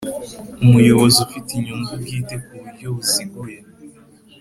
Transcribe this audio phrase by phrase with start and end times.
[0.63, 3.57] Umuyobozi ufite inyungu bwite ku buryo buziguye